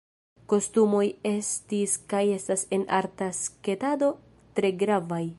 Kostumoj 0.51 1.01
estis 1.31 1.93
kaj 2.13 2.23
estas 2.37 2.63
en 2.77 2.85
arta 3.01 3.27
sketado 3.41 4.09
tre 4.61 4.73
gravaj. 4.85 5.25